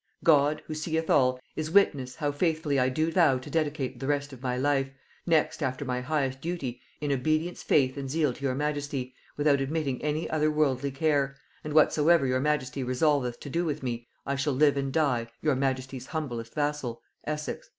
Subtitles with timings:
[0.23, 4.33] God, who seeth all, is witness, how faithfully I do vow to dedicate the rest
[4.33, 4.89] of my life,
[5.27, 10.01] next after my highest duty, in obedience faith and zeal to your majesty, without admitting
[10.01, 14.53] any other worldly care; and whatsoever your majesty resolveth to do with me, I shall
[14.53, 17.69] live and die "Your majesty's humblest vassal, "ESSEX."